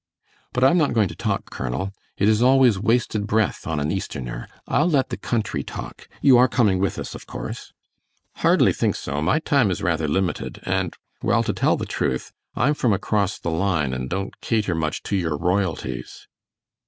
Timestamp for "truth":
11.85-12.31